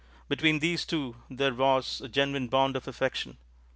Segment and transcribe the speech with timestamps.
[0.27, 3.37] Between these two there was a genuine bond of affection.